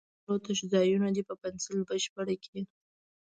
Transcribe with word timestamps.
د 0.03 0.03
لاندې 0.03 0.17
جملو 0.25 0.37
تش 0.45 0.59
ځایونه 0.73 1.07
دې 1.15 1.23
په 1.29 1.33
پنسل 1.41 1.77
بشپړ 1.89 2.27
کړي. 2.43 2.61